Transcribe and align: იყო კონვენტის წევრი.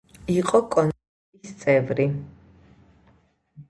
იყო 0.35 0.61
კონვენტის 0.77 1.53
წევრი. 1.61 2.11